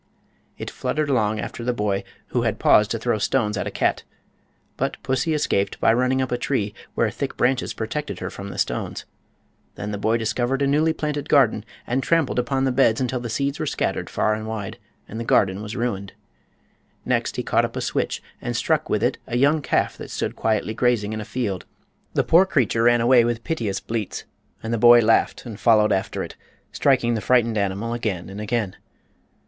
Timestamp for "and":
11.85-12.01, 14.33-14.47, 15.07-15.19, 18.41-18.57, 24.63-24.73, 25.45-25.59, 28.31-28.41